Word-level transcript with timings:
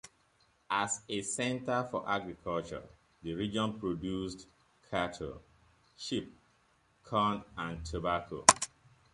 As 0.71 1.01
a 1.07 1.21
center 1.21 1.87
for 1.91 2.09
agriculture 2.09 2.81
the 3.21 3.35
region 3.35 3.79
produced 3.79 4.47
cattle, 4.89 5.43
sheep, 5.95 6.35
corn, 7.03 7.43
and 7.55 7.85
tobacco. 7.85 8.43